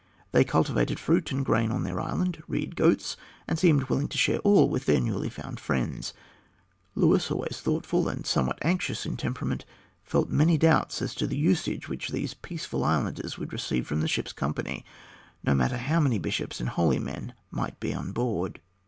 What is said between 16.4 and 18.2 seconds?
and holy men might be on